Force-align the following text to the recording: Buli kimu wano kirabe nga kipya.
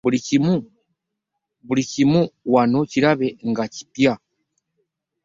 Buli 1.67 1.83
kimu 1.95 2.21
wano 2.53 2.79
kirabe 2.91 3.27
nga 3.49 3.63
kipya. 3.73 4.13